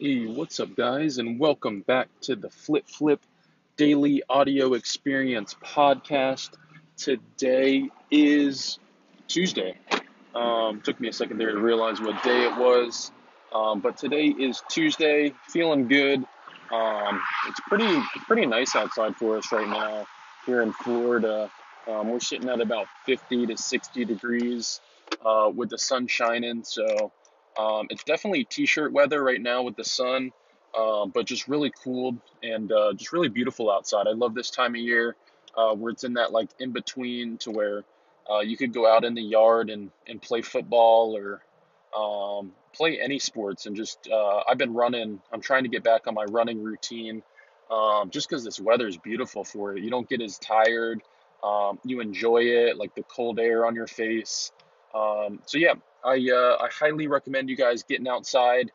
Hey, 0.00 0.26
what's 0.26 0.60
up, 0.60 0.76
guys, 0.76 1.18
and 1.18 1.40
welcome 1.40 1.80
back 1.80 2.06
to 2.20 2.36
the 2.36 2.50
Flip 2.50 2.86
Flip 2.86 3.20
Daily 3.76 4.22
Audio 4.28 4.74
Experience 4.74 5.56
podcast. 5.60 6.50
Today 6.96 7.90
is 8.08 8.78
Tuesday. 9.26 9.76
Um, 10.36 10.82
took 10.82 11.00
me 11.00 11.08
a 11.08 11.12
second 11.12 11.38
there 11.38 11.50
to 11.50 11.58
realize 11.58 12.00
what 12.00 12.22
day 12.22 12.44
it 12.44 12.56
was, 12.56 13.10
um, 13.52 13.80
but 13.80 13.96
today 13.96 14.26
is 14.26 14.62
Tuesday. 14.68 15.34
Feeling 15.48 15.88
good. 15.88 16.24
Um, 16.72 17.20
it's 17.48 17.58
pretty 17.66 18.00
pretty 18.28 18.46
nice 18.46 18.76
outside 18.76 19.16
for 19.16 19.38
us 19.38 19.50
right 19.50 19.68
now 19.68 20.06
here 20.46 20.62
in 20.62 20.72
Florida. 20.74 21.50
Um, 21.88 22.10
we're 22.10 22.20
sitting 22.20 22.48
at 22.48 22.60
about 22.60 22.86
50 23.06 23.46
to 23.46 23.56
60 23.56 24.04
degrees 24.04 24.80
uh, 25.26 25.50
with 25.52 25.70
the 25.70 25.78
sun 25.78 26.06
shining, 26.06 26.62
so 26.62 27.10
um, 27.58 27.86
it's 27.90 28.04
definitely 28.04 28.44
t-shirt 28.44 28.92
weather 28.92 29.22
right 29.22 29.40
now 29.40 29.62
with 29.62 29.76
the 29.76 29.84
sun, 29.84 30.32
um, 30.78 31.10
but 31.10 31.26
just 31.26 31.48
really 31.48 31.72
cool 31.82 32.16
and 32.42 32.70
uh, 32.70 32.92
just 32.94 33.12
really 33.12 33.28
beautiful 33.28 33.70
outside. 33.70 34.06
I 34.06 34.12
love 34.12 34.34
this 34.34 34.50
time 34.50 34.74
of 34.74 34.80
year 34.80 35.16
uh, 35.56 35.74
where 35.74 35.90
it's 35.90 36.04
in 36.04 36.14
that 36.14 36.32
like 36.32 36.48
in 36.60 36.70
between 36.72 37.36
to 37.38 37.50
where 37.50 37.84
uh, 38.30 38.40
you 38.40 38.56
could 38.56 38.72
go 38.72 38.90
out 38.90 39.04
in 39.04 39.14
the 39.14 39.22
yard 39.22 39.70
and, 39.70 39.90
and 40.06 40.22
play 40.22 40.42
football 40.42 41.16
or 41.16 41.42
um, 41.96 42.52
play 42.74 43.00
any 43.00 43.18
sports 43.18 43.66
and 43.66 43.74
just 43.74 44.08
uh, 44.10 44.42
I've 44.48 44.58
been 44.58 44.74
running. 44.74 45.20
I'm 45.32 45.40
trying 45.40 45.64
to 45.64 45.68
get 45.68 45.82
back 45.82 46.06
on 46.06 46.14
my 46.14 46.24
running 46.24 46.62
routine 46.62 47.22
um, 47.70 48.10
just 48.10 48.28
because 48.28 48.44
this 48.44 48.60
weather 48.60 48.86
is 48.86 48.96
beautiful 48.98 49.44
for 49.44 49.76
it. 49.76 49.82
You 49.82 49.90
don't 49.90 50.08
get 50.08 50.20
as 50.20 50.38
tired. 50.38 51.02
Um, 51.42 51.78
you 51.84 52.00
enjoy 52.00 52.42
it, 52.42 52.76
like 52.76 52.94
the 52.94 53.04
cold 53.04 53.38
air 53.38 53.66
on 53.66 53.74
your 53.74 53.86
face. 53.86 54.52
Um, 54.94 55.40
so 55.46 55.58
yeah, 55.58 55.74
I 56.04 56.28
uh, 56.32 56.56
I 56.60 56.68
highly 56.72 57.06
recommend 57.06 57.48
you 57.50 57.56
guys 57.56 57.82
getting 57.82 58.08
outside, 58.08 58.70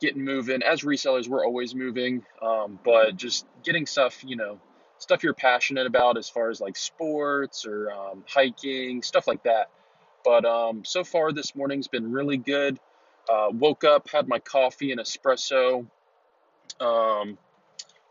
getting 0.00 0.24
moving. 0.24 0.62
As 0.62 0.82
resellers, 0.82 1.28
we're 1.28 1.44
always 1.44 1.74
moving, 1.74 2.24
um, 2.42 2.78
but 2.84 3.16
just 3.16 3.46
getting 3.62 3.86
stuff, 3.86 4.22
you 4.24 4.36
know, 4.36 4.60
stuff 4.98 5.22
you're 5.22 5.34
passionate 5.34 5.86
about 5.86 6.18
as 6.18 6.28
far 6.28 6.50
as 6.50 6.60
like 6.60 6.76
sports 6.76 7.66
or 7.66 7.90
um, 7.90 8.24
hiking, 8.28 9.02
stuff 9.02 9.26
like 9.26 9.42
that. 9.44 9.70
But 10.24 10.44
um, 10.44 10.84
so 10.84 11.04
far 11.04 11.32
this 11.32 11.54
morning's 11.54 11.88
been 11.88 12.10
really 12.10 12.38
good. 12.38 12.78
Uh, 13.28 13.48
woke 13.50 13.84
up, 13.84 14.08
had 14.10 14.28
my 14.28 14.38
coffee 14.38 14.92
and 14.92 15.00
espresso. 15.00 15.86
Um, 16.80 17.38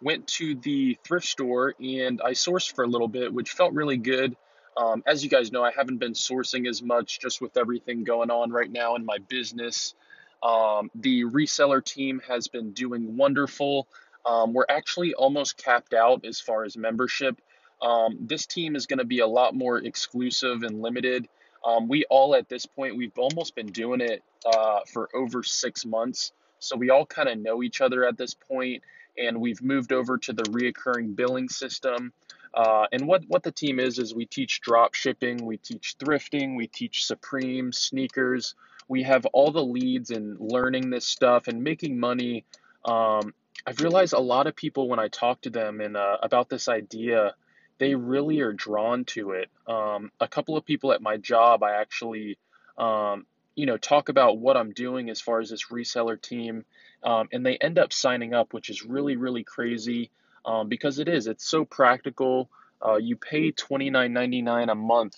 went 0.01 0.27
to 0.27 0.55
the 0.55 0.97
thrift 1.05 1.25
store 1.25 1.73
and 1.79 2.21
I 2.21 2.31
sourced 2.31 2.73
for 2.73 2.83
a 2.83 2.87
little 2.87 3.07
bit, 3.07 3.33
which 3.33 3.51
felt 3.51 3.73
really 3.73 3.97
good. 3.97 4.35
Um, 4.75 5.03
as 5.05 5.23
you 5.23 5.29
guys 5.29 5.51
know, 5.51 5.63
I 5.63 5.71
haven't 5.71 5.97
been 5.97 6.13
sourcing 6.13 6.67
as 6.67 6.81
much 6.81 7.19
just 7.19 7.41
with 7.41 7.57
everything 7.57 8.03
going 8.03 8.31
on 8.31 8.51
right 8.51 8.71
now 8.71 8.95
in 8.95 9.05
my 9.05 9.17
business. 9.17 9.93
Um, 10.41 10.89
the 10.95 11.23
reseller 11.23 11.83
team 11.83 12.21
has 12.27 12.47
been 12.47 12.71
doing 12.71 13.15
wonderful. 13.15 13.87
Um, 14.25 14.53
we're 14.53 14.65
actually 14.69 15.13
almost 15.13 15.57
capped 15.57 15.93
out 15.93 16.25
as 16.25 16.39
far 16.39 16.63
as 16.63 16.75
membership. 16.75 17.39
Um, 17.81 18.17
this 18.21 18.45
team 18.45 18.75
is 18.75 18.85
going 18.85 18.99
to 18.99 19.05
be 19.05 19.19
a 19.19 19.27
lot 19.27 19.55
more 19.55 19.77
exclusive 19.77 20.63
and 20.63 20.81
limited. 20.81 21.27
Um, 21.65 21.87
we 21.87 22.05
all, 22.09 22.35
at 22.35 22.49
this 22.49 22.65
point, 22.65 22.97
we've 22.97 23.17
almost 23.17 23.55
been 23.55 23.67
doing 23.67 24.01
it 24.01 24.23
uh, 24.45 24.79
for 24.91 25.09
over 25.15 25.43
six 25.43 25.85
months. 25.85 26.33
So 26.59 26.75
we 26.77 26.89
all 26.89 27.05
kind 27.05 27.29
of 27.29 27.37
know 27.37 27.61
each 27.63 27.81
other 27.81 28.05
at 28.05 28.17
this 28.17 28.33
point, 28.33 28.83
and 29.17 29.39
we've 29.39 29.61
moved 29.61 29.91
over 29.91 30.17
to 30.17 30.33
the 30.33 30.43
reoccurring 30.43 31.15
billing 31.15 31.49
system. 31.49 32.13
Uh, 32.53 32.85
and 32.91 33.07
what, 33.07 33.23
what 33.27 33.43
the 33.43 33.51
team 33.51 33.79
is, 33.79 33.97
is 33.97 34.13
we 34.13 34.25
teach 34.25 34.61
drop 34.61 34.93
shipping, 34.93 35.45
we 35.45 35.57
teach 35.57 35.95
thrifting, 35.97 36.55
we 36.55 36.67
teach 36.67 37.05
Supreme, 37.05 37.71
sneakers. 37.71 38.55
We 38.87 39.03
have 39.03 39.25
all 39.27 39.51
the 39.51 39.63
leads 39.63 40.11
in 40.11 40.37
learning 40.39 40.89
this 40.89 41.05
stuff 41.05 41.47
and 41.47 41.63
making 41.63 41.99
money. 41.99 42.45
Um, 42.85 43.33
I've 43.65 43.79
realized 43.79 44.13
a 44.13 44.19
lot 44.19 44.45
of 44.45 44.55
people, 44.55 44.87
when 44.87 44.99
I 44.99 45.07
talk 45.07 45.41
to 45.41 45.49
them 45.49 45.81
and 45.81 45.97
uh, 45.97 46.17
about 46.21 46.49
this 46.49 46.67
idea, 46.67 47.33
they 47.79 47.95
really 47.95 48.41
are 48.41 48.53
drawn 48.53 49.05
to 49.05 49.31
it. 49.31 49.49
Um, 49.67 50.11
a 50.19 50.27
couple 50.27 50.57
of 50.57 50.65
people 50.65 50.91
at 50.91 51.01
my 51.01 51.17
job, 51.17 51.63
I 51.63 51.81
actually, 51.81 52.37
um, 52.77 53.25
you 53.55 53.65
know, 53.65 53.77
talk 53.77 54.09
about 54.09 54.37
what 54.37 54.57
I'm 54.57 54.73
doing 54.73 55.09
as 55.09 55.21
far 55.21 55.39
as 55.39 55.49
this 55.49 55.67
reseller 55.67 56.21
team, 56.21 56.65
um, 57.03 57.29
and 57.31 57.45
they 57.45 57.57
end 57.57 57.79
up 57.79 57.93
signing 57.93 58.33
up, 58.33 58.53
which 58.53 58.69
is 58.69 58.83
really, 58.83 59.15
really 59.15 59.43
crazy 59.43 60.11
um, 60.45 60.67
because 60.69 60.99
it 60.99 61.07
is. 61.07 61.27
It's 61.27 61.47
so 61.47 61.65
practical. 61.65 62.49
Uh, 62.85 62.97
you 62.97 63.15
pay 63.15 63.51
$29.99 63.51 64.71
a 64.71 64.75
month, 64.75 65.15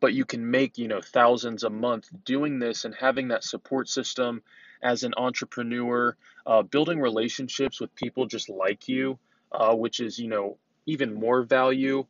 but 0.00 0.12
you 0.12 0.24
can 0.24 0.50
make 0.50 0.76
you 0.78 0.88
know 0.88 1.00
thousands 1.00 1.64
a 1.64 1.70
month 1.70 2.08
doing 2.24 2.58
this 2.58 2.84
and 2.84 2.94
having 2.94 3.28
that 3.28 3.44
support 3.44 3.88
system 3.88 4.42
as 4.82 5.02
an 5.02 5.14
entrepreneur, 5.16 6.16
uh, 6.46 6.62
building 6.62 7.00
relationships 7.00 7.80
with 7.80 7.94
people 7.94 8.26
just 8.26 8.48
like 8.48 8.88
you, 8.88 9.18
uh, 9.52 9.74
which 9.74 10.00
is 10.00 10.18
you 10.18 10.28
know 10.28 10.58
even 10.86 11.14
more 11.14 11.42
value, 11.42 12.04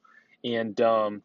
and 0.45 0.81
um, 0.81 1.23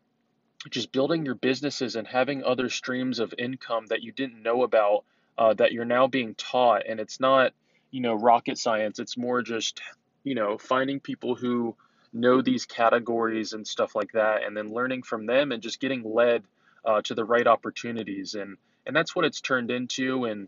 just 0.70 0.92
building 0.92 1.26
your 1.26 1.36
businesses 1.36 1.96
and 1.96 2.08
having 2.08 2.44
other 2.44 2.70
streams 2.70 3.20
of 3.20 3.34
income 3.38 3.86
that 3.88 4.02
you 4.02 4.12
didn't 4.12 4.42
know 4.42 4.64
about 4.64 5.04
uh, 5.38 5.54
that 5.56 5.72
you're 5.72 5.86
now 5.86 6.08
being 6.08 6.36
taught, 6.36 6.84
and 6.88 7.00
it's 7.00 7.20
not 7.20 7.54
you 7.92 8.02
know 8.02 8.14
rocket 8.14 8.58
science. 8.58 9.00
It's 9.00 9.18
more 9.18 9.42
just 9.42 9.82
you 10.24 10.36
know, 10.36 10.58
finding 10.58 11.00
people 11.00 11.36
who 11.36 11.76
know 12.12 12.42
these 12.42 12.66
categories 12.66 13.54
and 13.54 13.68
stuff 13.68 13.96
like 13.96 14.12
that, 14.14 14.44
and 14.44 14.56
then 14.56 14.74
learning 14.74 15.04
from 15.04 15.26
them 15.26 15.52
and 15.52 15.64
just 15.64 15.80
getting 15.80 16.04
led 16.04 16.44
uh, 16.86 17.02
to 17.04 17.16
the 17.16 17.26
right 17.26 17.48
opportunities. 17.48 18.36
And 18.36 18.58
and 18.86 18.96
that's 18.96 19.16
what 19.16 19.26
it's 19.26 19.42
turned 19.42 19.72
into. 19.72 20.26
And 20.26 20.48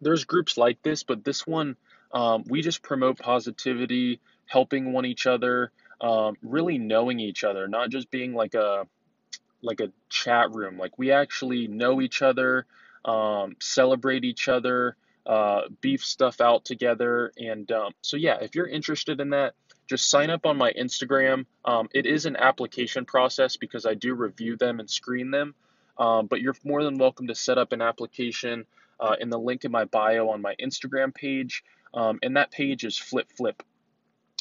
there's 0.00 0.24
groups 0.24 0.56
like 0.56 0.82
this, 0.82 1.02
but 1.02 1.24
this 1.24 1.46
one, 1.46 1.76
um, 2.12 2.44
we 2.48 2.62
just 2.62 2.82
promote 2.82 3.18
positivity, 3.18 4.20
helping 4.46 4.92
one 4.92 5.06
each 5.06 5.26
other, 5.26 5.70
um, 6.00 6.36
really 6.42 6.78
knowing 6.78 7.20
each 7.20 7.44
other, 7.44 7.68
not 7.68 7.90
just 7.90 8.10
being 8.10 8.34
like 8.34 8.54
a 8.54 8.86
like 9.62 9.80
a 9.80 9.90
chat 10.08 10.52
room. 10.52 10.78
Like 10.78 10.98
we 10.98 11.10
actually 11.10 11.66
know 11.68 12.00
each 12.00 12.22
other, 12.22 12.66
um, 13.04 13.56
celebrate 13.60 14.24
each 14.24 14.48
other, 14.48 14.96
uh, 15.26 15.62
beef 15.80 16.04
stuff 16.04 16.40
out 16.40 16.64
together. 16.64 17.32
And 17.38 17.70
um, 17.72 17.92
so, 18.02 18.16
yeah, 18.16 18.38
if 18.40 18.54
you're 18.54 18.66
interested 18.66 19.20
in 19.20 19.30
that, 19.30 19.54
just 19.86 20.08
sign 20.10 20.30
up 20.30 20.46
on 20.46 20.56
my 20.56 20.72
Instagram. 20.72 21.46
Um, 21.64 21.88
it 21.94 22.06
is 22.06 22.26
an 22.26 22.36
application 22.36 23.04
process 23.04 23.56
because 23.56 23.86
I 23.86 23.94
do 23.94 24.14
review 24.14 24.56
them 24.56 24.80
and 24.80 24.88
screen 24.88 25.30
them. 25.30 25.54
Um, 25.98 26.26
but 26.26 26.40
you're 26.40 26.56
more 26.64 26.82
than 26.82 26.98
welcome 26.98 27.28
to 27.28 27.34
set 27.34 27.58
up 27.58 27.72
an 27.72 27.82
application 27.82 28.66
uh, 28.98 29.16
in 29.20 29.30
the 29.30 29.38
link 29.38 29.64
in 29.64 29.70
my 29.70 29.84
bio 29.84 30.30
on 30.30 30.42
my 30.42 30.54
Instagram 30.60 31.14
page. 31.14 31.62
Um, 31.92 32.18
and 32.22 32.36
that 32.36 32.50
page 32.50 32.84
is 32.84 32.98
Flip 32.98 33.28
Flip. 33.36 33.62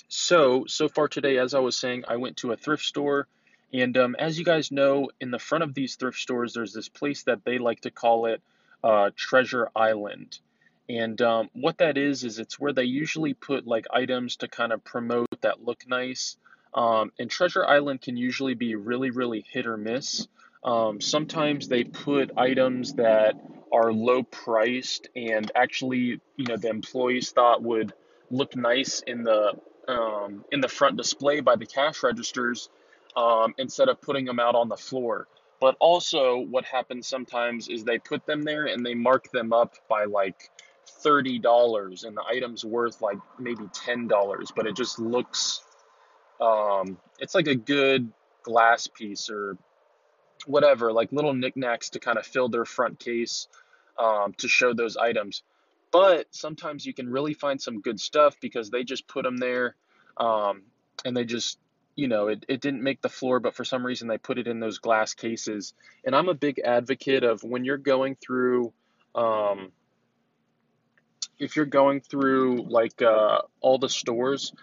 So, 0.08 0.66
so 0.68 0.88
far 0.88 1.08
today, 1.08 1.38
as 1.38 1.54
I 1.54 1.60
was 1.60 1.76
saying, 1.76 2.06
I 2.08 2.18
went 2.18 2.38
to 2.38 2.52
a 2.52 2.58
thrift 2.58 2.84
store. 2.84 3.28
And 3.74 3.98
um, 3.98 4.16
as 4.18 4.38
you 4.38 4.46
guys 4.46 4.72
know, 4.72 5.10
in 5.20 5.32
the 5.32 5.40
front 5.40 5.64
of 5.64 5.74
these 5.74 5.96
thrift 5.96 6.20
stores, 6.20 6.54
there's 6.54 6.74
this 6.74 6.90
place 6.90 7.24
that 7.24 7.44
they 7.44 7.58
like 7.58 7.82
to 7.82 7.92
call 7.92 8.28
it 8.28 8.42
uh, 8.84 9.10
Treasure 9.16 9.70
Island. 9.76 10.40
And 10.90 11.22
um, 11.22 11.50
what 11.54 11.78
that 11.78 11.98
is, 11.98 12.24
is 12.24 12.40
it's 12.40 12.60
where 12.60 12.74
they 12.74 12.84
usually 12.84 13.34
put 13.34 13.66
like 13.66 13.86
items 13.92 14.36
to 14.38 14.48
kind 14.48 14.74
of 14.74 14.84
promote 14.84 15.28
that 15.42 15.64
look 15.64 15.88
nice. 15.88 16.38
Um, 16.74 17.12
and 17.20 17.30
Treasure 17.30 17.66
Island 17.66 18.02
can 18.02 18.18
usually 18.18 18.54
be 18.54 18.76
really, 18.76 19.10
really 19.10 19.46
hit 19.50 19.66
or 19.66 19.78
miss. 19.78 20.28
Um, 20.64 21.02
sometimes 21.02 21.68
they 21.68 21.84
put 21.84 22.32
items 22.38 22.94
that 22.94 23.36
are 23.72 23.92
low 23.92 24.24
priced 24.24 25.10
and 25.16 25.52
actually, 25.56 26.22
you 26.38 26.46
know, 26.48 26.58
the 26.58 26.70
employees 26.70 27.32
thought 27.32 27.62
would 27.62 27.94
look 28.32 28.56
nice 28.56 29.02
in 29.02 29.24
the 29.24 29.54
um, 29.88 30.46
in 30.52 30.62
the 30.62 30.70
front 30.70 30.96
display 30.96 31.42
by 31.42 31.58
the 31.58 31.66
cash 31.66 32.04
registers 32.04 32.70
um, 33.18 33.54
instead 33.58 33.90
of 33.90 34.00
putting 34.00 34.26
them 34.26 34.40
out 34.40 34.56
on 34.56 34.70
the 34.70 34.78
floor. 34.78 35.28
But 35.60 35.76
also, 35.80 36.40
what 36.40 36.66
happens 36.66 37.08
sometimes 37.08 37.68
is 37.68 37.84
they 37.84 38.00
put 38.00 38.26
them 38.26 38.44
there 38.44 38.66
and 38.66 38.86
they 38.86 38.96
mark 38.96 39.32
them 39.32 39.54
up 39.54 39.76
by 39.90 40.06
like 40.06 40.50
$30 41.04 42.06
and 42.06 42.18
the 42.18 42.24
item's 42.24 42.64
worth 42.64 43.02
like 43.02 43.18
maybe 43.40 43.64
$10, 43.64 44.56
but 44.56 44.68
it 44.68 44.76
just 44.76 45.00
looks, 45.00 45.62
um, 46.42 46.98
it's 47.20 47.36
like 47.36 47.48
a 47.48 47.56
good 47.56 48.12
glass 48.44 48.88
piece 48.88 49.30
or 49.30 49.58
whatever, 50.46 50.92
like 50.92 51.12
little 51.12 51.34
knickknacks 51.34 51.92
to 51.92 52.00
kind 52.00 52.18
of 52.18 52.26
fill 52.26 52.50
their 52.50 52.66
front 52.66 53.00
case 53.00 53.48
um, 53.98 54.34
to 54.38 54.48
show 54.48 54.74
those 54.74 54.98
items. 54.98 55.44
But 55.92 56.28
sometimes 56.32 56.86
you 56.86 56.94
can 56.94 57.10
really 57.10 57.34
find 57.34 57.62
some 57.62 57.82
good 57.82 58.00
stuff 58.00 58.36
because 58.42 58.70
they 58.70 58.84
just 58.84 59.08
put 59.08 59.24
them 59.24 59.38
there 59.38 59.76
um, 60.18 60.64
and 61.06 61.16
they 61.16 61.24
just, 61.24 61.60
you 61.96 62.08
know, 62.08 62.28
it, 62.28 62.46
it 62.48 62.62
didn't 62.62 62.82
make 62.82 63.02
the 63.02 63.10
floor, 63.10 63.40
but 63.40 63.56
for 63.56 63.64
some 63.64 63.86
reason 63.86 64.08
they 64.08 64.18
put 64.18 64.40
it 64.40 64.48
in 64.48 64.60
those 64.60 64.80
glass 64.80 65.14
cases. 65.14 65.74
And 66.04 66.16
I'm 66.16 66.30
a 66.30 66.34
big 66.34 66.60
advocate 66.60 67.24
of 67.24 67.44
when 67.44 67.64
you're 67.64 67.78
going 67.78 68.16
through, 68.16 68.74
um, 69.14 69.72
if 71.40 71.56
you're 71.56 71.66
going 71.66 72.02
through 72.02 72.64
like 72.70 73.02
uh, 73.02 73.42
all 73.62 73.78
the 73.78 73.90
stores, 73.90 74.54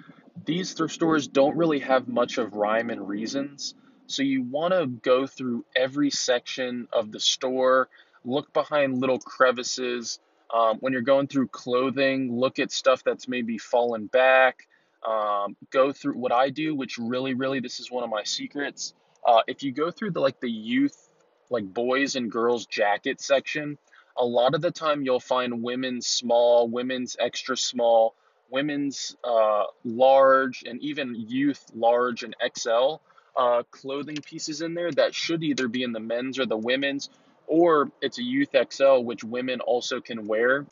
these 0.45 0.73
thrift 0.73 0.95
stores 0.95 1.29
don't 1.29 1.57
really 1.57 1.81
have 1.81 2.09
much 2.09 2.39
of 2.39 2.55
rhyme 2.55 2.91
and 2.91 3.09
reasons. 3.09 3.75
So 4.07 4.23
you 4.23 4.43
want 4.43 4.75
to 4.75 4.87
go 4.87 5.27
through 5.27 5.65
every 5.77 6.11
section 6.11 6.89
of 6.93 7.13
the 7.13 7.21
store, 7.21 7.89
look 8.25 8.53
behind 8.53 8.99
little 9.01 9.19
crevices, 9.19 10.21
Um, 10.53 10.79
when 10.81 10.93
you're 10.93 11.03
going 11.03 11.29
through 11.29 11.49
clothing, 11.49 12.41
look 12.41 12.59
at 12.59 12.73
stuff 12.73 13.05
that's 13.05 13.29
maybe 13.29 13.57
fallen 13.59 14.07
back. 14.07 14.67
Um, 15.07 15.57
go 15.71 15.93
through 15.93 16.19
what 16.19 16.33
I 16.33 16.51
do, 16.51 16.75
which 16.75 16.99
really, 16.99 17.35
really, 17.35 17.61
this 17.61 17.79
is 17.79 17.89
one 17.89 18.03
of 18.03 18.11
my 18.11 18.25
secrets. 18.25 18.95
Uh, 19.25 19.43
if 19.47 19.63
you 19.63 19.73
go 19.73 19.91
through 19.93 20.11
the 20.11 20.21
like 20.21 20.41
the 20.41 20.51
youth, 20.51 21.09
like 21.51 21.65
boys 21.73 22.17
and 22.17 22.31
girls 22.33 22.67
jacket 22.67 23.21
section, 23.21 23.79
a 24.21 24.25
lot 24.25 24.55
of 24.55 24.61
the 24.61 24.71
time 24.71 25.03
you'll 25.03 25.19
find 25.19 25.63
women's 25.63 26.07
small, 26.07 26.69
women's 26.69 27.17
extra 27.19 27.57
small, 27.57 28.15
women's 28.51 29.17
uh, 29.25 29.65
large, 29.83 30.63
and 30.65 30.81
even 30.83 31.15
youth 31.17 31.65
large 31.75 32.23
and 32.23 32.37
XL 32.55 32.97
uh, 33.35 33.63
clothing 33.71 34.19
pieces 34.19 34.61
in 34.61 34.75
there 34.75 34.91
that 34.93 35.15
should 35.15 35.43
either 35.43 35.69
be 35.69 35.83
in 35.83 35.93
the 35.93 36.01
men's 36.01 36.39
or 36.39 36.45
the 36.45 36.57
women's, 36.57 37.09
or 37.47 37.91
it's 38.03 38.19
a 38.19 38.23
youth 38.23 38.55
XL, 38.71 38.99
which 38.99 39.25
women 39.25 39.61
also 39.61 40.03
can 40.03 40.27
wear. 40.27 40.67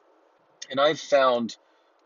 And 0.71 0.79
I've 0.79 1.01
found, 1.01 1.57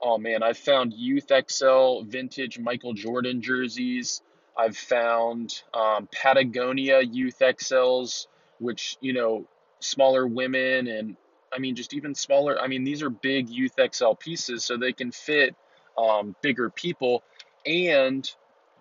oh 0.00 0.18
man, 0.18 0.44
I've 0.44 0.58
found 0.58 0.92
youth 0.92 1.32
XL 1.48 2.02
vintage 2.02 2.60
Michael 2.60 2.92
Jordan 2.92 3.42
jerseys. 3.42 4.22
I've 4.56 4.76
found 4.76 5.60
um, 5.74 6.08
Patagonia 6.12 7.00
youth 7.00 7.40
XLs, 7.40 8.28
which, 8.60 8.96
you 9.00 9.12
know, 9.12 9.48
smaller 9.80 10.24
women 10.24 10.86
and 10.86 11.16
I 11.54 11.58
mean, 11.58 11.75
just 11.75 11.94
even 11.94 12.14
smaller. 12.14 12.60
I 12.60 12.66
mean, 12.66 12.84
these 12.84 13.02
are 13.02 13.10
big 13.10 13.49
youth 13.49 13.75
XL 13.93 14.12
pieces, 14.14 14.64
so 14.64 14.76
they 14.76 14.93
can 14.93 15.12
fit 15.12 15.54
um, 15.99 16.34
bigger 16.43 16.70
people. 16.70 17.22
And 17.66 18.28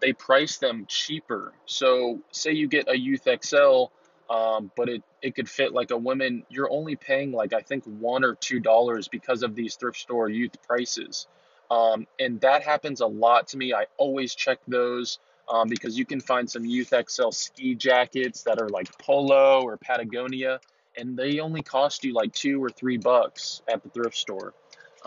they 0.02 0.14
price 0.14 0.58
them 0.58 0.86
cheaper. 0.88 1.54
So 1.66 2.20
say 2.32 2.52
you 2.52 2.68
get 2.68 2.90
a 2.90 2.98
youth 2.98 3.28
XL, 3.44 3.86
um, 4.30 4.72
but 4.76 4.90
it, 4.90 5.04
it 5.22 5.36
could 5.36 5.50
fit 5.50 5.74
like 5.74 5.92
a 5.92 5.98
woman, 5.98 6.44
you're 6.50 6.72
only 6.72 6.96
paying 6.96 7.32
like 7.32 7.54
I 7.54 7.62
think 7.62 7.84
one 7.86 8.24
or 8.24 8.36
two 8.36 8.60
dollars 8.60 9.08
because 9.08 9.44
of 9.44 9.56
these 9.56 9.76
thrift 9.76 10.00
store 10.00 10.28
youth 10.30 10.56
prices. 10.68 11.28
Um, 11.70 12.08
and 12.20 12.42
that 12.42 12.64
happens 12.64 13.00
a 13.00 13.08
lot 13.08 13.48
to 13.50 13.58
me. 13.58 13.74
I 13.74 13.86
always 13.98 14.36
check 14.36 14.60
those 14.68 15.20
um, 15.50 15.70
because 15.70 15.98
you 15.98 16.06
can 16.06 16.20
find 16.20 16.50
some 16.50 16.66
youth 16.66 16.94
XL 17.08 17.30
ski 17.32 17.76
jackets 17.76 18.44
that 18.44 18.60
are 18.62 18.70
like 18.70 18.98
Polo 18.98 19.62
or 19.62 19.78
Patagonia, 19.78 20.60
and 20.98 21.18
they 21.18 21.40
only 21.40 21.62
cost 21.62 22.04
you 22.04 22.14
like 22.14 22.34
two 22.34 22.64
or 22.64 22.70
three 22.70 22.98
bucks 22.98 23.62
at 23.72 23.84
the 23.84 23.90
thrift 23.90 24.18
store. 24.18 24.54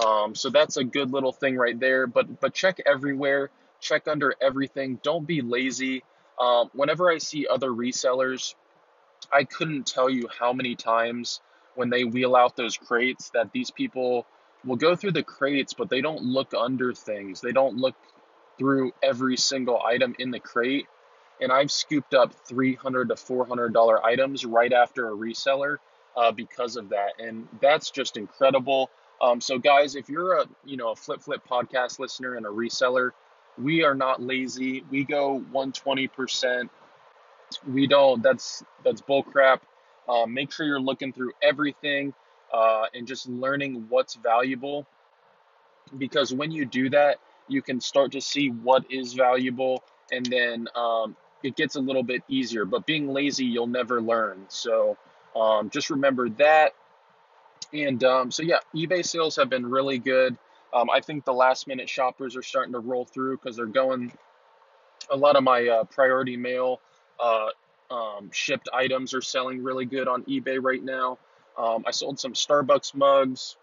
Um, 0.04 0.34
so 0.34 0.50
that's 0.50 0.76
a 0.76 0.84
good 0.84 1.12
little 1.12 1.32
thing 1.32 1.56
right 1.56 1.78
there. 1.78 2.06
But 2.06 2.40
but 2.40 2.54
check 2.54 2.80
everywhere 2.84 3.50
check 3.84 4.08
under 4.08 4.34
everything. 4.40 4.98
Don't 5.02 5.26
be 5.26 5.42
lazy. 5.42 6.02
Um, 6.40 6.70
whenever 6.72 7.10
I 7.10 7.18
see 7.18 7.46
other 7.46 7.70
resellers, 7.70 8.54
I 9.32 9.44
couldn't 9.44 9.86
tell 9.86 10.10
you 10.10 10.28
how 10.28 10.52
many 10.52 10.74
times 10.74 11.40
when 11.76 11.90
they 11.90 12.04
wheel 12.04 12.34
out 12.34 12.56
those 12.56 12.76
crates 12.76 13.30
that 13.30 13.52
these 13.52 13.70
people 13.70 14.26
will 14.64 14.76
go 14.76 14.96
through 14.96 15.12
the 15.12 15.22
crates, 15.22 15.74
but 15.74 15.90
they 15.90 16.00
don't 16.00 16.22
look 16.22 16.54
under 16.54 16.92
things. 16.92 17.40
They 17.40 17.52
don't 17.52 17.76
look 17.76 17.94
through 18.58 18.92
every 19.02 19.36
single 19.36 19.80
item 19.82 20.14
in 20.18 20.30
the 20.30 20.40
crate. 20.40 20.86
And 21.40 21.50
I've 21.50 21.70
scooped 21.70 22.14
up 22.14 22.32
300 22.46 23.08
to 23.08 23.16
400 23.16 23.72
dollar 23.72 24.04
items 24.04 24.44
right 24.44 24.72
after 24.72 25.08
a 25.08 25.12
reseller 25.12 25.78
uh, 26.16 26.30
because 26.32 26.76
of 26.76 26.90
that, 26.90 27.14
and 27.18 27.48
that's 27.60 27.90
just 27.90 28.16
incredible. 28.16 28.90
Um, 29.20 29.40
so 29.40 29.58
guys, 29.58 29.96
if 29.96 30.08
you're 30.08 30.38
a 30.38 30.46
you 30.64 30.76
know 30.76 30.92
a 30.92 30.96
flip 30.96 31.22
flip 31.22 31.42
podcast 31.48 31.98
listener 31.98 32.36
and 32.36 32.46
a 32.46 32.50
reseller, 32.50 33.10
we 33.58 33.84
are 33.84 33.94
not 33.94 34.22
lazy. 34.22 34.84
We 34.90 35.04
go 35.04 35.42
120%. 35.52 36.68
We 37.68 37.86
don't, 37.86 38.22
that's, 38.22 38.64
that's 38.84 39.00
bull 39.00 39.22
crap. 39.22 39.64
Uh, 40.08 40.26
make 40.26 40.52
sure 40.52 40.66
you're 40.66 40.80
looking 40.80 41.12
through 41.12 41.32
everything 41.42 42.12
uh, 42.52 42.86
and 42.94 43.06
just 43.06 43.28
learning 43.28 43.86
what's 43.88 44.14
valuable. 44.14 44.86
Because 45.96 46.32
when 46.32 46.50
you 46.50 46.64
do 46.64 46.90
that, 46.90 47.18
you 47.48 47.62
can 47.62 47.80
start 47.80 48.12
to 48.12 48.20
see 48.20 48.48
what 48.48 48.90
is 48.90 49.12
valuable 49.12 49.84
and 50.10 50.24
then 50.26 50.66
um, 50.74 51.16
it 51.44 51.54
gets 51.54 51.76
a 51.76 51.80
little 51.80 52.02
bit 52.02 52.22
easier. 52.26 52.64
But 52.64 52.86
being 52.86 53.12
lazy, 53.12 53.44
you'll 53.44 53.68
never 53.68 54.00
learn. 54.00 54.46
So 54.48 54.96
um, 55.36 55.70
just 55.70 55.90
remember 55.90 56.28
that. 56.30 56.72
And 57.72 58.02
um, 58.02 58.30
so, 58.30 58.42
yeah, 58.42 58.58
eBay 58.74 59.04
sales 59.04 59.36
have 59.36 59.50
been 59.50 59.66
really 59.66 59.98
good. 59.98 60.36
Um, 60.72 60.90
I 60.90 61.00
think 61.00 61.24
the 61.24 61.32
last 61.32 61.68
minute 61.68 61.88
shoppers 61.88 62.36
are 62.36 62.42
starting 62.42 62.72
to 62.72 62.80
roll 62.80 63.04
through 63.04 63.36
because 63.36 63.56
they're 63.56 63.66
going. 63.66 64.12
A 65.10 65.16
lot 65.16 65.36
of 65.36 65.44
my 65.44 65.68
uh, 65.68 65.84
priority 65.84 66.36
mail 66.36 66.80
uh, 67.20 67.48
um, 67.90 68.30
shipped 68.32 68.68
items 68.72 69.12
are 69.12 69.20
selling 69.20 69.62
really 69.62 69.84
good 69.84 70.08
on 70.08 70.24
eBay 70.24 70.58
right 70.60 70.82
now. 70.82 71.18
Um, 71.58 71.84
I 71.86 71.90
sold 71.90 72.18
some 72.18 72.32
Starbucks 72.32 72.94
mugs, 72.94 73.56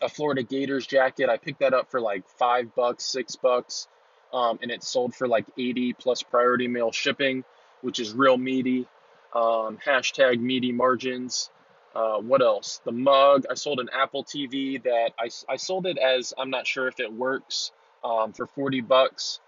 a 0.00 0.08
Florida 0.08 0.42
Gators 0.42 0.86
jacket. 0.86 1.28
I 1.28 1.38
picked 1.38 1.60
that 1.60 1.74
up 1.74 1.90
for 1.90 2.00
like 2.00 2.28
five 2.38 2.74
bucks, 2.74 3.04
six 3.04 3.36
bucks, 3.36 3.88
um, 4.34 4.58
and 4.60 4.70
it 4.70 4.82
sold 4.82 5.14
for 5.14 5.28
like 5.28 5.46
80 5.56 5.94
plus 5.94 6.22
priority 6.22 6.66
mail 6.66 6.90
shipping, 6.90 7.44
which 7.80 8.00
is 8.00 8.12
real 8.12 8.36
meaty. 8.36 8.86
Um, 9.32 9.78
hashtag 9.84 10.40
meaty 10.40 10.72
margins. 10.72 11.50
Uh, 11.94 12.18
what 12.18 12.42
else? 12.42 12.80
The 12.84 12.92
mug. 12.92 13.46
I 13.48 13.54
sold 13.54 13.78
an 13.78 13.88
Apple 13.92 14.24
TV 14.24 14.82
that 14.82 15.12
I, 15.18 15.30
I 15.48 15.56
sold 15.56 15.86
it 15.86 15.96
as 15.96 16.34
I'm 16.36 16.50
not 16.50 16.66
sure 16.66 16.88
if 16.88 16.98
it 16.98 17.12
works 17.12 17.70
um, 18.02 18.32
for 18.32 18.48
40 18.48 18.80
bucks 18.80 19.38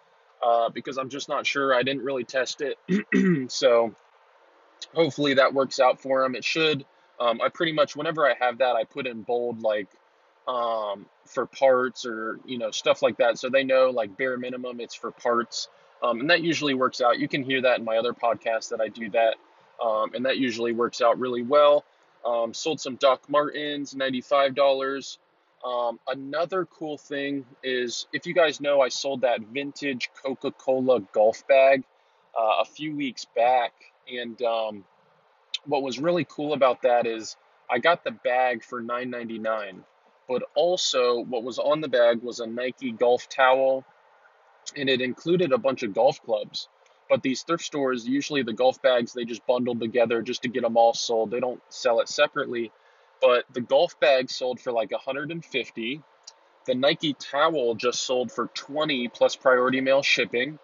uh, 0.44 0.68
because 0.68 0.96
I'm 0.96 1.10
just 1.10 1.28
not 1.28 1.46
sure. 1.46 1.74
I 1.74 1.82
didn't 1.82 2.04
really 2.04 2.24
test 2.24 2.62
it. 2.62 3.50
so 3.50 3.92
hopefully 4.94 5.34
that 5.34 5.52
works 5.52 5.80
out 5.80 6.00
for 6.00 6.22
them. 6.22 6.36
It 6.36 6.44
should. 6.44 6.84
Um, 7.18 7.40
I 7.40 7.48
pretty 7.48 7.72
much, 7.72 7.96
whenever 7.96 8.24
I 8.24 8.34
have 8.38 8.58
that, 8.58 8.76
I 8.76 8.84
put 8.84 9.08
in 9.08 9.22
bold 9.22 9.62
like 9.62 9.88
um, 10.48 11.06
for 11.24 11.46
parts 11.46 12.06
or, 12.06 12.38
you 12.44 12.58
know, 12.58 12.70
stuff 12.70 13.02
like 13.02 13.18
that. 13.18 13.38
So 13.38 13.48
they 13.48 13.64
know 13.64 13.90
like 13.90 14.16
bare 14.16 14.36
minimum 14.36 14.80
it's 14.80 14.94
for 14.94 15.10
parts. 15.10 15.68
Um, 16.02 16.20
and 16.20 16.30
that 16.30 16.42
usually 16.42 16.74
works 16.74 17.00
out. 17.00 17.18
You 17.18 17.28
can 17.28 17.42
hear 17.42 17.62
that 17.62 17.78
in 17.78 17.84
my 17.84 17.96
other 17.96 18.12
podcast 18.12 18.70
that 18.70 18.80
I 18.80 18.88
do 18.88 19.10
that. 19.10 19.36
Um, 19.82 20.14
and 20.14 20.24
that 20.26 20.38
usually 20.38 20.72
works 20.72 21.00
out 21.00 21.18
really 21.18 21.42
well. 21.42 21.84
Um, 22.24 22.54
sold 22.54 22.80
some 22.80 22.96
Doc 22.96 23.28
Martens, 23.28 23.94
$95. 23.94 25.18
Um, 25.64 25.98
another 26.06 26.66
cool 26.66 26.98
thing 26.98 27.44
is 27.62 28.06
if 28.12 28.26
you 28.26 28.34
guys 28.34 28.60
know, 28.60 28.80
I 28.80 28.88
sold 28.88 29.22
that 29.22 29.40
vintage 29.40 30.10
Coca 30.22 30.52
Cola 30.52 31.00
golf 31.12 31.46
bag 31.46 31.84
uh, 32.38 32.60
a 32.60 32.64
few 32.64 32.94
weeks 32.94 33.26
back. 33.36 33.72
And 34.12 34.40
um, 34.42 34.84
what 35.64 35.82
was 35.82 35.98
really 35.98 36.24
cool 36.28 36.52
about 36.52 36.82
that 36.82 37.06
is 37.06 37.36
I 37.70 37.78
got 37.78 38.04
the 38.04 38.12
bag 38.12 38.62
for 38.62 38.82
$9.99. 38.82 39.82
But 40.28 40.42
also, 40.54 41.20
what 41.20 41.44
was 41.44 41.58
on 41.58 41.80
the 41.80 41.88
bag 41.88 42.22
was 42.22 42.40
a 42.40 42.46
Nike 42.46 42.92
golf 42.92 43.28
towel, 43.28 43.84
and 44.76 44.88
it 44.88 45.00
included 45.00 45.52
a 45.52 45.58
bunch 45.58 45.82
of 45.82 45.94
golf 45.94 46.22
clubs. 46.22 46.68
But 47.08 47.22
these 47.22 47.42
thrift 47.42 47.64
stores, 47.64 48.06
usually 48.06 48.42
the 48.42 48.52
golf 48.52 48.82
bags, 48.82 49.12
they 49.12 49.24
just 49.24 49.46
bundle 49.46 49.76
together 49.76 50.22
just 50.22 50.42
to 50.42 50.48
get 50.48 50.62
them 50.62 50.76
all 50.76 50.92
sold. 50.92 51.30
They 51.30 51.40
don't 51.40 51.62
sell 51.68 52.00
it 52.00 52.08
separately. 52.08 52.72
But 53.20 53.44
the 53.52 53.60
golf 53.60 53.98
bag 54.00 54.30
sold 54.30 54.60
for 54.60 54.72
like 54.72 54.90
150. 54.90 56.02
The 56.66 56.74
Nike 56.74 57.14
towel 57.14 57.76
just 57.76 58.02
sold 58.02 58.32
for 58.32 58.48
20 58.48 59.08
plus 59.08 59.36
priority 59.36 59.80
mail 59.80 60.02
shipping. 60.02 60.58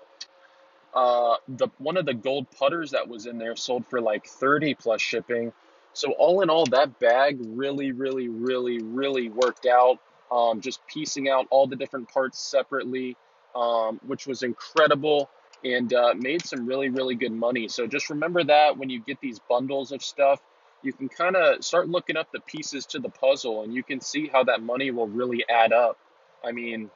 Uh, 0.93 1.37
the 1.49 1.69
one 1.79 1.97
of 1.97 2.05
the 2.05 2.13
gold 2.13 2.51
putters 2.51 2.91
that 2.91 3.09
was 3.09 3.27
in 3.27 3.39
there 3.39 3.57
sold 3.57 3.87
for 3.87 4.01
like 4.01 4.27
30 4.27 4.75
plus 4.75 5.01
shipping. 5.01 5.53
So 5.95 6.13
all 6.13 6.41
in 6.41 6.51
all, 6.51 6.65
that 6.67 6.99
bag 6.99 7.39
really, 7.41 7.93
really, 7.93 8.29
really, 8.29 8.79
really 8.79 9.29
worked 9.29 9.67
out. 9.67 9.99
Um, 10.31 10.61
just 10.61 10.81
piecing 10.87 11.29
out 11.29 11.47
all 11.51 11.67
the 11.67 11.77
different 11.77 12.09
parts 12.09 12.39
separately, 12.41 13.17
um, 13.55 14.01
which 14.07 14.27
was 14.27 14.43
incredible 14.43 15.29
and 15.65 15.93
uh, 15.93 16.15
made 16.17 16.45
some 16.45 16.67
really, 16.67 16.89
really 16.89 17.15
good 17.15 17.33
money. 17.33 17.69
So 17.69 17.87
just 17.87 18.11
remember 18.11 18.43
that 18.45 18.79
when 18.79 18.89
you 18.89 19.01
get 19.01 19.21
these 19.21 19.39
bundles 19.41 19.93
of 19.93 20.03
stuff, 20.03 20.41
you 20.83 20.93
can 20.93 21.09
kind 21.09 21.37
of 21.37 21.63
start 21.65 21.89
looking 21.89 22.17
up 22.17 22.33
the 22.33 22.41
pieces 22.41 22.87
to 22.87 22.99
the 22.99 23.09
puzzle 23.09 23.63
and 23.63 23.73
you 23.73 23.83
can 23.83 24.01
see 24.01 24.27
how 24.27 24.45
that 24.45 24.63
money 24.63 24.91
will 24.91 25.07
really 25.07 25.45
add 25.49 25.73
up. 25.73 25.99
I 26.45 26.53
mean, 26.53 26.91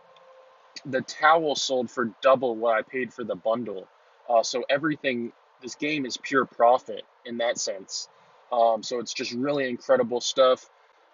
the 0.84 1.02
towel 1.02 1.54
sold 1.54 1.90
for 1.90 2.10
double 2.20 2.56
what 2.56 2.76
I 2.76 2.82
paid 2.82 3.12
for 3.12 3.22
the 3.22 3.36
bundle. 3.36 3.86
Uh, 4.28 4.42
so 4.42 4.64
everything, 4.68 5.32
this 5.62 5.76
game 5.76 6.04
is 6.04 6.16
pure 6.16 6.44
profit 6.44 7.02
in 7.24 7.38
that 7.38 7.58
sense. 7.58 8.08
Um, 8.52 8.82
so 8.82 9.00
it's 9.00 9.12
just 9.12 9.32
really 9.32 9.68
incredible 9.68 10.20
stuff. 10.20 10.68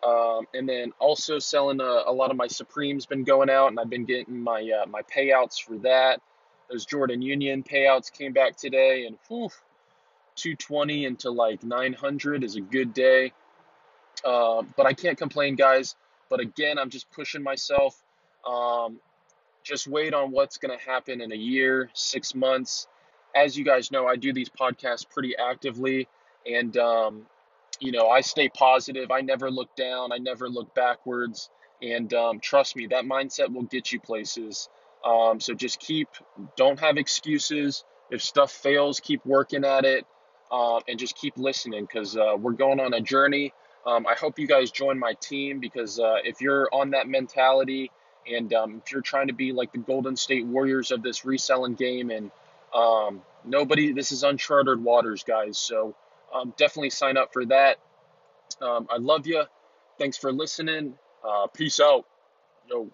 Um, 0.06 0.46
and 0.52 0.68
then 0.68 0.92
also 0.98 1.38
selling 1.38 1.80
a, 1.80 2.02
a, 2.06 2.12
lot 2.12 2.32
of 2.32 2.36
my 2.36 2.48
Supremes 2.48 3.06
been 3.06 3.22
going 3.22 3.48
out, 3.48 3.68
and 3.68 3.78
I've 3.78 3.88
been 3.88 4.04
getting 4.04 4.40
my 4.40 4.68
uh, 4.82 4.86
my 4.86 5.02
payouts 5.02 5.62
for 5.62 5.78
that. 5.78 6.20
Those 6.68 6.86
Jordan 6.86 7.22
Union 7.22 7.62
payouts 7.62 8.10
came 8.10 8.32
back 8.32 8.56
today, 8.56 9.06
and 9.06 9.16
whew, 9.28 9.48
220 10.36 11.04
into 11.04 11.30
like 11.30 11.62
900 11.62 12.42
is 12.42 12.56
a 12.56 12.60
good 12.60 12.92
day. 12.92 13.32
Uh, 14.24 14.62
but 14.76 14.86
I 14.86 14.92
can't 14.92 15.16
complain, 15.16 15.54
guys. 15.54 15.94
But 16.28 16.40
again, 16.40 16.78
I'm 16.78 16.90
just 16.90 17.10
pushing 17.10 17.42
myself. 17.42 18.02
Um, 18.46 18.98
just 19.62 19.86
wait 19.86 20.14
on 20.14 20.32
what's 20.32 20.58
going 20.58 20.76
to 20.76 20.84
happen 20.84 21.20
in 21.20 21.30
a 21.30 21.36
year, 21.36 21.90
six 21.92 22.34
months. 22.34 22.88
As 23.34 23.56
you 23.56 23.64
guys 23.64 23.90
know, 23.90 24.06
I 24.06 24.16
do 24.16 24.32
these 24.32 24.48
podcasts 24.48 25.08
pretty 25.08 25.34
actively. 25.36 26.08
And, 26.50 26.76
um, 26.76 27.26
you 27.80 27.92
know, 27.92 28.08
I 28.08 28.20
stay 28.20 28.48
positive. 28.48 29.10
I 29.10 29.20
never 29.20 29.50
look 29.50 29.74
down. 29.76 30.12
I 30.12 30.18
never 30.18 30.48
look 30.48 30.74
backwards. 30.74 31.50
And 31.82 32.12
um, 32.14 32.40
trust 32.40 32.76
me, 32.76 32.86
that 32.88 33.04
mindset 33.04 33.52
will 33.52 33.64
get 33.64 33.92
you 33.92 34.00
places. 34.00 34.68
Um, 35.04 35.40
so 35.40 35.54
just 35.54 35.80
keep, 35.80 36.08
don't 36.56 36.78
have 36.78 36.96
excuses. 36.96 37.84
If 38.10 38.22
stuff 38.22 38.52
fails, 38.52 39.00
keep 39.00 39.24
working 39.26 39.64
at 39.64 39.84
it 39.84 40.06
uh, 40.50 40.80
and 40.86 40.98
just 40.98 41.16
keep 41.16 41.36
listening 41.36 41.82
because 41.84 42.16
uh, 42.16 42.36
we're 42.38 42.52
going 42.52 42.78
on 42.78 42.94
a 42.94 43.00
journey. 43.00 43.52
Um, 43.84 44.06
I 44.06 44.14
hope 44.14 44.38
you 44.38 44.46
guys 44.46 44.70
join 44.70 44.98
my 44.98 45.14
team 45.14 45.58
because 45.58 45.98
uh, 45.98 46.18
if 46.22 46.40
you're 46.40 46.68
on 46.72 46.90
that 46.90 47.08
mentality 47.08 47.90
and 48.32 48.52
um, 48.52 48.80
if 48.84 48.92
you're 48.92 49.00
trying 49.00 49.26
to 49.26 49.32
be 49.32 49.52
like 49.52 49.72
the 49.72 49.78
Golden 49.78 50.14
State 50.14 50.46
Warriors 50.46 50.92
of 50.92 51.02
this 51.02 51.24
reselling 51.24 51.74
game 51.74 52.10
and 52.10 52.30
um, 52.72 53.22
nobody, 53.44 53.92
this 53.92 54.12
is 54.12 54.22
uncharted 54.22 54.82
waters, 54.82 55.24
guys. 55.24 55.58
So 55.58 55.96
um, 56.34 56.54
definitely 56.56 56.90
sign 56.90 57.16
up 57.16 57.32
for 57.32 57.46
that. 57.46 57.78
Um, 58.60 58.86
I 58.90 58.98
love 58.98 59.26
you. 59.26 59.44
Thanks 59.98 60.16
for 60.16 60.32
listening. 60.32 60.94
Uh, 61.26 61.46
peace 61.48 61.80
out. 61.80 62.06
Yo. 62.70 62.90